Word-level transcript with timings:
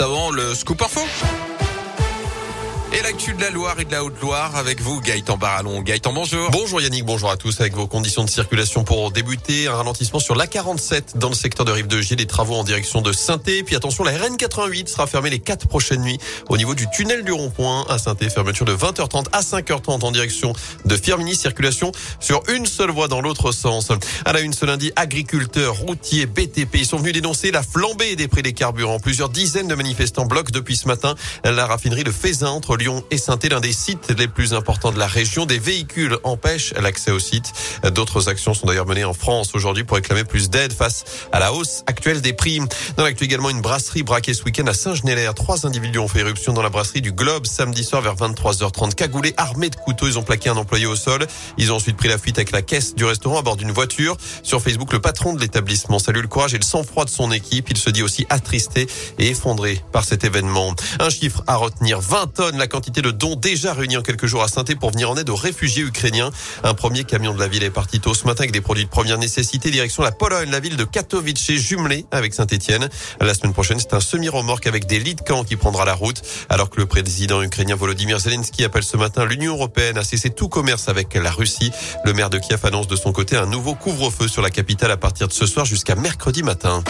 avant 0.00 0.30
le 0.30 0.54
scoop 0.54 0.82
info. 0.82 1.00
Et 2.90 3.02
l'actu 3.02 3.34
de 3.34 3.40
la 3.42 3.50
Loire 3.50 3.78
et 3.78 3.84
de 3.84 3.92
la 3.92 4.02
Haute-Loire 4.02 4.56
avec 4.56 4.80
vous, 4.80 5.02
Gaëtan 5.02 5.36
Barallon. 5.36 5.82
Gaëtan, 5.82 6.14
bonjour. 6.14 6.50
Bonjour 6.50 6.80
Yannick, 6.80 7.04
bonjour 7.04 7.30
à 7.30 7.36
tous. 7.36 7.60
Avec 7.60 7.74
vos 7.74 7.86
conditions 7.86 8.24
de 8.24 8.30
circulation 8.30 8.82
pour 8.82 9.10
débuter, 9.10 9.68
un 9.68 9.74
ralentissement 9.74 10.18
sur 10.18 10.34
l'A47 10.34 11.18
dans 11.18 11.28
le 11.28 11.34
secteur 11.34 11.66
de 11.66 11.72
Rive-de-Gier, 11.72 12.16
des 12.16 12.26
travaux 12.26 12.54
en 12.54 12.64
direction 12.64 13.02
de 13.02 13.12
saint 13.12 13.36
Puis 13.36 13.76
attention, 13.76 14.04
la 14.04 14.12
RN88 14.12 14.86
sera 14.86 15.06
fermée 15.06 15.28
les 15.28 15.38
quatre 15.38 15.68
prochaines 15.68 16.00
nuits 16.00 16.18
au 16.48 16.56
niveau 16.56 16.74
du 16.74 16.88
tunnel 16.88 17.24
du 17.24 17.32
rond-point 17.32 17.84
à 17.90 17.98
saint 17.98 18.16
Fermeture 18.16 18.64
de 18.64 18.74
20h30 18.74 19.26
à 19.32 19.42
5h30 19.42 20.02
en 20.02 20.10
direction 20.10 20.54
de 20.86 20.96
Firmini. 20.96 21.36
Circulation 21.36 21.92
sur 22.20 22.42
une 22.48 22.64
seule 22.64 22.90
voie 22.90 23.08
dans 23.08 23.20
l'autre 23.20 23.52
sens. 23.52 23.92
À 24.24 24.32
la 24.32 24.40
une 24.40 24.54
ce 24.54 24.64
lundi, 24.64 24.92
agriculteurs, 24.96 25.76
routiers, 25.76 26.24
BTP, 26.24 26.84
sont 26.84 26.96
venus 26.96 27.12
dénoncer 27.12 27.50
la 27.50 27.62
flambée 27.62 28.16
des 28.16 28.28
prix 28.28 28.42
des 28.42 28.54
carburants. 28.54 28.98
Plusieurs 28.98 29.28
dizaines 29.28 29.68
de 29.68 29.74
manifestants 29.74 30.24
bloquent 30.24 30.52
depuis 30.52 30.76
ce 30.76 30.88
matin 30.88 31.14
la 31.44 31.66
raffinerie 31.66 32.04
de 32.04 32.10
Faisin 32.10 32.48
entre 32.48 32.77
Lyon 32.78 33.04
et 33.10 33.18
saint 33.18 33.38
l'un 33.50 33.60
des 33.60 33.72
sites 33.72 34.14
les 34.16 34.28
plus 34.28 34.54
importants 34.54 34.92
de 34.92 34.98
la 34.98 35.06
région. 35.06 35.46
Des 35.46 35.58
véhicules 35.58 36.16
empêchent 36.22 36.72
l'accès 36.74 37.10
au 37.10 37.18
site. 37.18 37.52
D'autres 37.92 38.28
actions 38.28 38.54
sont 38.54 38.66
d'ailleurs 38.66 38.86
menées 38.86 39.04
en 39.04 39.12
France 39.12 39.50
aujourd'hui 39.54 39.84
pour 39.84 39.96
réclamer 39.96 40.24
plus 40.24 40.50
d'aide 40.50 40.72
face 40.72 41.04
à 41.32 41.40
la 41.40 41.52
hausse 41.52 41.82
actuelle 41.86 42.20
des 42.20 42.32
prix. 42.32 42.60
Dans 42.96 43.04
l'actu 43.04 43.24
également, 43.24 43.50
une 43.50 43.60
brasserie 43.60 44.02
braquée 44.02 44.34
ce 44.34 44.44
week-end 44.44 44.66
à 44.66 44.74
Saint-Genélaire. 44.74 45.34
Trois 45.34 45.66
individus 45.66 45.98
ont 45.98 46.08
fait 46.08 46.20
éruption 46.20 46.52
dans 46.52 46.62
la 46.62 46.68
brasserie 46.68 47.02
du 47.02 47.12
Globe 47.12 47.46
samedi 47.46 47.84
soir 47.84 48.02
vers 48.02 48.14
23h30. 48.14 48.94
Cagoulés, 48.94 49.34
armés 49.36 49.70
de 49.70 49.76
couteaux, 49.76 50.06
ils 50.06 50.18
ont 50.18 50.22
plaqué 50.22 50.48
un 50.48 50.56
employé 50.56 50.86
au 50.86 50.96
sol. 50.96 51.26
Ils 51.56 51.72
ont 51.72 51.76
ensuite 51.76 51.96
pris 51.96 52.08
la 52.08 52.18
fuite 52.18 52.38
avec 52.38 52.52
la 52.52 52.62
caisse 52.62 52.94
du 52.94 53.04
restaurant 53.04 53.38
à 53.38 53.42
bord 53.42 53.56
d'une 53.56 53.72
voiture. 53.72 54.16
Sur 54.42 54.62
Facebook, 54.62 54.92
le 54.92 55.00
patron 55.00 55.34
de 55.34 55.40
l'établissement 55.40 55.98
salue 55.98 56.20
le 56.20 56.28
courage 56.28 56.54
et 56.54 56.58
le 56.58 56.64
sang-froid 56.64 57.04
de 57.04 57.10
son 57.10 57.32
équipe. 57.32 57.70
Il 57.70 57.76
se 57.76 57.90
dit 57.90 58.02
aussi 58.02 58.26
attristé 58.30 58.86
et 59.18 59.28
effondré 59.28 59.82
par 59.92 60.04
cet 60.04 60.24
événement. 60.24 60.74
Un 61.00 61.10
chiffre 61.10 61.42
à 61.46 61.56
retenir, 61.56 62.00
20 62.00 62.34
tonnes, 62.34 62.58
la 62.58 62.67
quantité 62.68 63.02
de 63.02 63.10
dont 63.10 63.36
déjà 63.36 63.72
réunis 63.74 63.96
en 63.96 64.02
quelques 64.02 64.26
jours 64.26 64.42
à 64.42 64.48
saint 64.48 64.64
pour 64.78 64.90
venir 64.90 65.10
en 65.10 65.16
aide 65.16 65.30
aux 65.30 65.36
réfugiés 65.36 65.82
ukrainiens. 65.82 66.30
Un 66.62 66.74
premier 66.74 67.04
camion 67.04 67.34
de 67.34 67.40
la 67.40 67.48
ville 67.48 67.62
est 67.62 67.70
parti 67.70 68.00
tôt 68.00 68.14
ce 68.14 68.24
matin 68.24 68.42
avec 68.42 68.52
des 68.52 68.60
produits 68.60 68.84
de 68.84 68.90
première 68.90 69.18
nécessité 69.18 69.70
direction 69.70 70.02
la 70.02 70.12
Pologne, 70.12 70.50
la 70.50 70.60
ville 70.60 70.76
de 70.76 70.84
Katowice 70.84 71.52
jumelée 71.52 72.04
avec 72.10 72.34
Saint-Etienne. 72.34 72.88
La 73.20 73.34
semaine 73.34 73.52
prochaine, 73.52 73.78
c'est 73.78 73.94
un 73.94 74.00
semi-remorque 74.00 74.66
avec 74.66 74.86
des 74.86 74.98
lits 74.98 75.14
de 75.14 75.22
camp 75.22 75.44
qui 75.44 75.56
prendra 75.56 75.84
la 75.84 75.94
route 75.94 76.22
alors 76.48 76.70
que 76.70 76.78
le 76.80 76.86
président 76.86 77.42
ukrainien 77.42 77.76
Volodymyr 77.76 78.18
Zelensky 78.18 78.64
appelle 78.64 78.82
ce 78.82 78.96
matin 78.96 79.24
l'Union 79.24 79.54
européenne 79.54 79.98
à 79.98 80.04
cesser 80.04 80.30
tout 80.30 80.48
commerce 80.48 80.88
avec 80.88 81.14
la 81.14 81.30
Russie. 81.30 81.70
Le 82.04 82.12
maire 82.12 82.30
de 82.30 82.38
Kiev 82.38 82.60
annonce 82.64 82.88
de 82.88 82.96
son 82.96 83.12
côté 83.12 83.36
un 83.36 83.46
nouveau 83.46 83.74
couvre-feu 83.74 84.28
sur 84.28 84.42
la 84.42 84.50
capitale 84.50 84.90
à 84.90 84.96
partir 84.96 85.28
de 85.28 85.32
ce 85.32 85.46
soir 85.46 85.64
jusqu'à 85.64 85.94
mercredi 85.94 86.42
matin. 86.42 86.82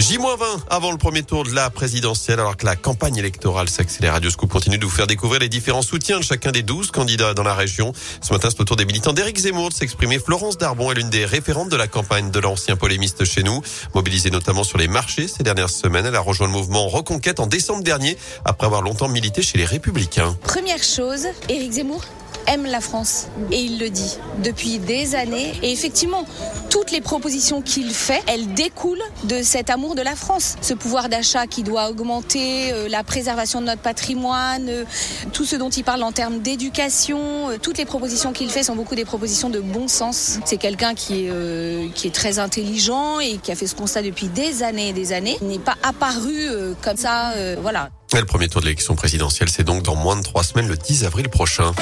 J-20 0.00 0.60
avant 0.70 0.92
le 0.92 0.96
premier 0.96 1.22
tour 1.22 1.44
de 1.44 1.54
la 1.54 1.68
présidentielle, 1.68 2.40
alors 2.40 2.56
que 2.56 2.64
la 2.64 2.74
campagne 2.74 3.18
électorale 3.18 3.68
s'accélère. 3.68 4.14
Radio 4.14 4.30
Scoop 4.30 4.50
continue 4.50 4.78
de 4.78 4.84
vous 4.86 4.90
faire 4.90 5.06
découvrir 5.06 5.40
les 5.40 5.50
différents 5.50 5.82
soutiens 5.82 6.18
de 6.18 6.24
chacun 6.24 6.52
des 6.52 6.62
12 6.62 6.90
candidats 6.90 7.34
dans 7.34 7.42
la 7.42 7.52
région. 7.52 7.92
Ce 8.22 8.32
matin, 8.32 8.48
c'est 8.50 8.58
au 8.62 8.64
tour 8.64 8.76
des 8.76 8.86
militants 8.86 9.12
d'Éric 9.12 9.36
Zemmour 9.36 9.68
de 9.68 9.74
s'exprimer. 9.74 10.18
Florence 10.18 10.56
Darbon 10.56 10.90
est 10.90 10.94
l'une 10.94 11.10
des 11.10 11.26
référentes 11.26 11.68
de 11.68 11.76
la 11.76 11.86
campagne 11.86 12.30
de 12.30 12.40
l'ancien 12.40 12.76
polémiste 12.76 13.24
chez 13.26 13.42
nous. 13.42 13.60
Mobilisée 13.94 14.30
notamment 14.30 14.64
sur 14.64 14.78
les 14.78 14.88
marchés 14.88 15.28
ces 15.28 15.42
dernières 15.42 15.68
semaines, 15.68 16.06
elle 16.06 16.16
a 16.16 16.20
rejoint 16.20 16.46
le 16.46 16.54
mouvement 16.54 16.88
Reconquête 16.88 17.38
en 17.38 17.46
décembre 17.46 17.82
dernier, 17.82 18.16
après 18.46 18.66
avoir 18.66 18.80
longtemps 18.80 19.08
milité 19.08 19.42
chez 19.42 19.58
les 19.58 19.66
Républicains. 19.66 20.34
Première 20.44 20.82
chose, 20.82 21.26
Éric 21.50 21.72
Zemmour 21.72 22.04
aime 22.50 22.66
la 22.66 22.80
France 22.80 23.28
et 23.50 23.60
il 23.60 23.78
le 23.78 23.90
dit 23.90 24.18
depuis 24.42 24.78
des 24.78 25.14
années. 25.14 25.52
Et 25.62 25.72
effectivement, 25.72 26.24
toutes 26.68 26.90
les 26.90 27.00
propositions 27.00 27.62
qu'il 27.62 27.90
fait, 27.90 28.22
elles 28.26 28.54
découlent 28.54 29.02
de 29.24 29.42
cet 29.42 29.70
amour 29.70 29.94
de 29.94 30.02
la 30.02 30.16
France. 30.16 30.56
Ce 30.60 30.74
pouvoir 30.74 31.08
d'achat 31.08 31.46
qui 31.46 31.62
doit 31.62 31.90
augmenter, 31.90 32.72
euh, 32.72 32.88
la 32.88 33.04
préservation 33.04 33.60
de 33.60 33.66
notre 33.66 33.82
patrimoine, 33.82 34.68
euh, 34.68 34.84
tout 35.32 35.44
ce 35.44 35.56
dont 35.56 35.68
il 35.68 35.84
parle 35.84 36.02
en 36.02 36.12
termes 36.12 36.40
d'éducation, 36.40 37.50
euh, 37.50 37.58
toutes 37.60 37.78
les 37.78 37.84
propositions 37.84 38.32
qu'il 38.32 38.50
fait 38.50 38.62
sont 38.62 38.76
beaucoup 38.76 38.94
des 38.94 39.04
propositions 39.04 39.50
de 39.50 39.60
bon 39.60 39.88
sens. 39.88 40.38
C'est 40.44 40.56
quelqu'un 40.56 40.94
qui 40.94 41.26
est, 41.26 41.94
qui 41.94 42.08
est 42.08 42.14
très 42.14 42.38
intelligent 42.38 43.20
et 43.20 43.38
qui 43.38 43.52
a 43.52 43.54
fait 43.54 43.66
ce 43.66 43.74
constat 43.74 44.02
depuis 44.02 44.28
des 44.28 44.62
années 44.62 44.88
et 44.88 44.92
des 44.92 45.12
années. 45.12 45.36
Il 45.40 45.48
n'est 45.48 45.58
pas 45.58 45.76
apparu 45.82 46.48
comme 46.82 46.96
ça, 46.96 47.32
voilà. 47.60 47.90
le 48.12 48.24
premier 48.24 48.48
tour 48.48 48.60
de 48.60 48.66
l'élection 48.66 48.94
présidentielle, 48.94 49.48
c'est 49.48 49.64
donc 49.64 49.82
dans 49.82 49.96
moins 49.96 50.16
de 50.16 50.22
trois 50.22 50.42
semaines, 50.42 50.68
le 50.68 50.76
10 50.76 51.04
avril 51.04 51.28
prochain. 51.28 51.72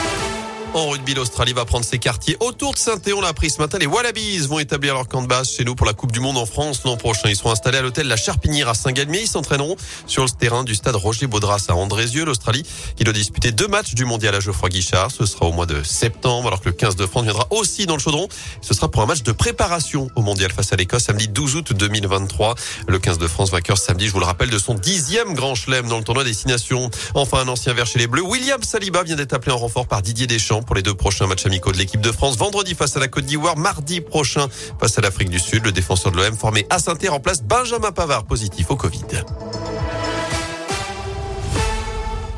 En 0.74 0.90
rugby, 0.90 1.14
l'Australie 1.14 1.54
va 1.54 1.64
prendre 1.64 1.84
ses 1.84 1.98
quartiers 1.98 2.36
autour 2.40 2.74
de 2.74 2.78
saint 2.78 3.00
On 3.14 3.20
l'a 3.20 3.28
appris 3.28 3.50
ce 3.50 3.58
matin. 3.58 3.78
Les 3.78 3.86
Wallabies 3.86 4.38
vont 4.46 4.58
établir 4.58 4.94
leur 4.94 5.08
camp 5.08 5.22
de 5.22 5.26
base 5.26 5.50
chez 5.50 5.64
nous 5.64 5.74
pour 5.74 5.86
la 5.86 5.94
Coupe 5.94 6.12
du 6.12 6.20
Monde 6.20 6.36
en 6.36 6.44
France 6.44 6.82
l'an 6.84 6.96
prochain. 6.96 7.30
Ils 7.30 7.36
seront 7.36 7.52
installés 7.52 7.78
à 7.78 7.82
l'hôtel 7.82 8.06
La 8.06 8.16
Charpinière 8.16 8.68
à 8.68 8.74
Saint-Galmier. 8.74 9.22
Ils 9.22 9.28
s'entraîneront 9.28 9.76
sur 10.06 10.22
le 10.22 10.28
terrain 10.30 10.64
du 10.64 10.74
stade 10.74 10.94
Roger 10.94 11.26
Baudras 11.26 11.64
à 11.68 11.74
Andrézieux. 11.74 12.26
L'Australie 12.26 12.64
qui 12.96 13.04
doit 13.04 13.14
disputer 13.14 13.50
deux 13.50 13.66
matchs 13.66 13.94
du 13.94 14.04
mondial 14.04 14.34
à 14.34 14.40
Geoffroy 14.40 14.68
Guichard. 14.68 15.10
Ce 15.10 15.24
sera 15.24 15.46
au 15.46 15.52
mois 15.52 15.66
de 15.66 15.82
septembre 15.82 16.48
alors 16.48 16.60
que 16.60 16.68
le 16.68 16.74
15 16.74 16.96
de 16.96 17.06
France 17.06 17.24
viendra 17.24 17.46
aussi 17.50 17.86
dans 17.86 17.94
le 17.94 18.00
chaudron. 18.00 18.28
Ce 18.60 18.74
sera 18.74 18.90
pour 18.90 19.02
un 19.02 19.06
match 19.06 19.22
de 19.22 19.32
préparation 19.32 20.08
au 20.16 20.22
mondial 20.22 20.52
face 20.52 20.72
à 20.72 20.76
l'Écosse 20.76 21.04
samedi 21.04 21.28
12 21.28 21.56
août 21.56 21.72
2023. 21.72 22.54
Le 22.86 22.98
15 22.98 23.18
de 23.18 23.26
France 23.26 23.50
vainqueur 23.50 23.78
samedi, 23.78 24.06
je 24.06 24.12
vous 24.12 24.20
le 24.20 24.26
rappelle, 24.26 24.50
de 24.50 24.58
son 24.58 24.74
dixième 24.74 25.32
grand 25.34 25.54
chelem 25.54 25.88
dans 25.88 25.98
le 25.98 26.04
tournoi 26.04 26.24
Destination. 26.24 26.90
Enfin, 27.14 27.38
un 27.38 27.48
ancien 27.48 27.72
vert 27.72 27.86
chez 27.86 27.98
les 27.98 28.06
Bleus, 28.06 28.22
William 28.22 28.62
Saliba 28.62 29.02
vient 29.02 29.16
d'être 29.16 29.32
appelé 29.32 29.52
en 29.52 29.58
renfort 29.58 29.86
par 29.86 30.02
Didier 30.02 30.26
Pour 30.62 30.74
les 30.74 30.82
deux 30.82 30.94
prochains 30.94 31.26
matchs 31.26 31.46
amicaux 31.46 31.72
de 31.72 31.78
l'équipe 31.78 32.00
de 32.00 32.12
France. 32.12 32.36
Vendredi 32.36 32.74
face 32.74 32.96
à 32.96 33.00
la 33.00 33.08
Côte 33.08 33.24
d'Ivoire, 33.24 33.56
mardi 33.56 34.00
prochain 34.00 34.48
face 34.80 34.98
à 34.98 35.00
l'Afrique 35.00 35.30
du 35.30 35.38
Sud. 35.38 35.64
Le 35.64 35.72
défenseur 35.72 36.12
de 36.12 36.16
l'OM 36.16 36.36
formé 36.36 36.66
à 36.70 36.78
saint 36.78 36.94
remplace 37.08 37.42
Benjamin 37.42 37.92
Pavard 37.92 38.24
positif 38.24 38.70
au 38.70 38.76
Covid. 38.76 39.04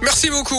Merci 0.02 0.30
beaucoup. 0.30 0.48